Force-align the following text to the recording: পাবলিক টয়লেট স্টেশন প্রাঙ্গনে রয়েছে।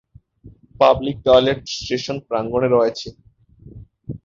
পাবলিক 0.79 1.17
টয়লেট 1.25 1.59
স্টেশন 1.77 2.17
প্রাঙ্গনে 2.29 2.67
রয়েছে। 2.67 3.07